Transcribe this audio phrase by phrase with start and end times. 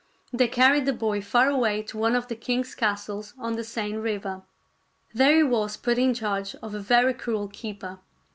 [0.33, 3.97] They carried the boy far away to one of the king's castles on the Seine
[3.97, 4.41] River.
[5.13, 7.99] There he was put in charge of a very cruel keeper.